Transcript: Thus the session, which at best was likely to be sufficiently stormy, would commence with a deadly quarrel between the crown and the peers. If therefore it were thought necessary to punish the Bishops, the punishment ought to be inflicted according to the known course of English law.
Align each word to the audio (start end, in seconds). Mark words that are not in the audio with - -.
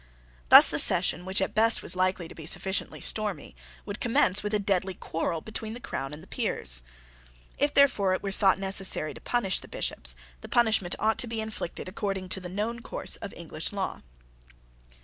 Thus 0.49 0.67
the 0.71 0.79
session, 0.79 1.25
which 1.25 1.41
at 1.43 1.53
best 1.53 1.83
was 1.83 1.95
likely 1.95 2.27
to 2.27 2.33
be 2.33 2.47
sufficiently 2.47 3.01
stormy, 3.01 3.55
would 3.85 3.99
commence 3.99 4.41
with 4.41 4.51
a 4.55 4.57
deadly 4.57 4.95
quarrel 4.95 5.41
between 5.41 5.73
the 5.75 5.79
crown 5.79 6.11
and 6.11 6.23
the 6.23 6.27
peers. 6.27 6.81
If 7.59 7.75
therefore 7.75 8.15
it 8.15 8.23
were 8.23 8.31
thought 8.31 8.57
necessary 8.57 9.13
to 9.13 9.21
punish 9.21 9.59
the 9.59 9.67
Bishops, 9.67 10.15
the 10.41 10.49
punishment 10.49 10.95
ought 10.97 11.19
to 11.19 11.27
be 11.27 11.39
inflicted 11.39 11.87
according 11.87 12.29
to 12.29 12.39
the 12.39 12.49
known 12.49 12.79
course 12.81 13.17
of 13.17 13.31
English 13.35 13.71
law. 13.71 14.01